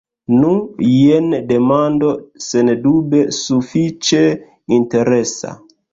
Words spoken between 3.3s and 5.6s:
sufiĉe interesa.